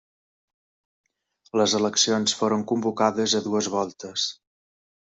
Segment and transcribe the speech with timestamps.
[1.61, 4.29] Les eleccions foren convocades a dues voltes.